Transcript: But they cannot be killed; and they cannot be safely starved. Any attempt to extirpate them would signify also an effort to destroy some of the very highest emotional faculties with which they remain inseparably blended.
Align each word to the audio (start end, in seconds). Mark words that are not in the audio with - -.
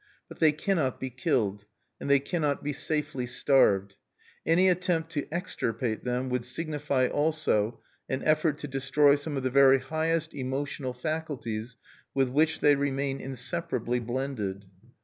But 0.27 0.39
they 0.39 0.51
cannot 0.51 0.99
be 0.99 1.11
killed; 1.11 1.65
and 1.99 2.09
they 2.09 2.17
cannot 2.19 2.63
be 2.63 2.73
safely 2.73 3.27
starved. 3.27 3.97
Any 4.47 4.67
attempt 4.67 5.11
to 5.11 5.31
extirpate 5.31 6.03
them 6.03 6.27
would 6.29 6.43
signify 6.43 7.05
also 7.05 7.81
an 8.09 8.23
effort 8.23 8.57
to 8.57 8.67
destroy 8.67 9.13
some 9.13 9.37
of 9.37 9.43
the 9.43 9.51
very 9.51 9.77
highest 9.79 10.33
emotional 10.33 10.93
faculties 10.93 11.75
with 12.15 12.29
which 12.29 12.61
they 12.61 12.73
remain 12.75 13.21
inseparably 13.21 13.99
blended. 13.99 14.65